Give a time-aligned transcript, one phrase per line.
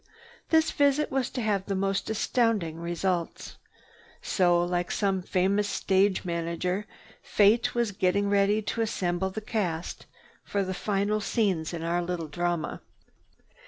[0.49, 3.57] This visit was to have the most astounding results.
[4.23, 6.87] So, like some famous stage manager,
[7.21, 10.07] Fate was getting ready to assemble the cast
[10.43, 12.81] for the final scenes in our little drama.